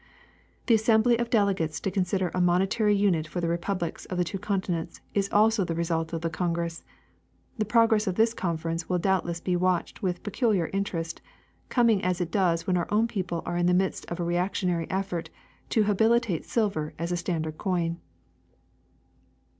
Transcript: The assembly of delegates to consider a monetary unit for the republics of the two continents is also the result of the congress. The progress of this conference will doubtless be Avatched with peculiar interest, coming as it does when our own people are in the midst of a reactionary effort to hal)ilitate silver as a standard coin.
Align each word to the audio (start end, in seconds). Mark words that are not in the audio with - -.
The 0.65 0.73
assembly 0.73 1.19
of 1.19 1.29
delegates 1.29 1.79
to 1.81 1.91
consider 1.91 2.31
a 2.33 2.41
monetary 2.41 2.95
unit 2.95 3.27
for 3.27 3.39
the 3.39 3.47
republics 3.47 4.05
of 4.05 4.17
the 4.17 4.23
two 4.23 4.39
continents 4.39 4.99
is 5.13 5.29
also 5.31 5.63
the 5.63 5.75
result 5.75 6.11
of 6.11 6.21
the 6.21 6.29
congress. 6.31 6.83
The 7.59 7.65
progress 7.69 8.07
of 8.07 8.15
this 8.15 8.33
conference 8.33 8.89
will 8.89 8.97
doubtless 8.97 9.39
be 9.41 9.53
Avatched 9.55 10.01
with 10.01 10.23
peculiar 10.23 10.71
interest, 10.73 11.21
coming 11.69 12.03
as 12.03 12.19
it 12.19 12.31
does 12.31 12.65
when 12.65 12.77
our 12.77 12.87
own 12.91 13.07
people 13.07 13.43
are 13.45 13.57
in 13.57 13.67
the 13.67 13.75
midst 13.75 14.07
of 14.07 14.19
a 14.19 14.23
reactionary 14.23 14.89
effort 14.89 15.29
to 15.69 15.83
hal)ilitate 15.83 16.45
silver 16.45 16.95
as 16.97 17.11
a 17.11 17.15
standard 17.17 17.59
coin. 17.59 17.99